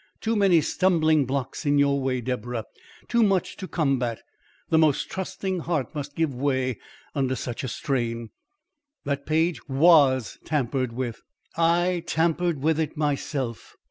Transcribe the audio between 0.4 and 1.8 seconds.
stumbling blocks in